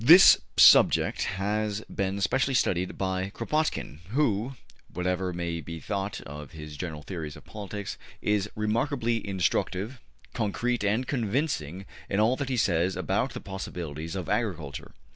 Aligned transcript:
This 0.03 0.39
subject 0.57 1.25
has 1.37 1.81
been 1.81 2.19
specially 2.21 2.55
studied 2.55 2.97
by 2.97 3.29
Kropotkin, 3.35 3.99
who, 4.09 4.55
whatever 4.91 5.31
may 5.31 5.61
be 5.61 5.79
thought 5.79 6.21
of 6.21 6.53
his 6.53 6.75
general 6.75 7.03
theories 7.03 7.35
of 7.35 7.45
politics, 7.45 7.99
is 8.19 8.49
remarkably 8.55 9.17
instructive, 9.27 10.01
concrete 10.33 10.83
and 10.83 11.05
convincing 11.05 11.85
in 12.09 12.19
all 12.19 12.35
that 12.37 12.49
he 12.49 12.57
says 12.57 12.95
about 12.95 13.33
the 13.35 13.41
possibilities 13.41 14.15
of 14.15 14.27
agriculture. 14.27 14.95